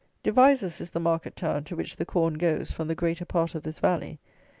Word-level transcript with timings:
Devizes 0.23 0.81
is 0.81 0.89
the 0.89 0.99
market 0.99 1.35
town 1.35 1.63
to 1.65 1.75
which 1.75 1.95
the 1.97 2.07
corn 2.07 2.33
goes 2.33 2.71
from 2.71 2.87
the 2.87 2.95
greater 2.95 3.23
part 3.23 3.53
of 3.53 3.61
this 3.61 3.77
Valley. 3.77 4.19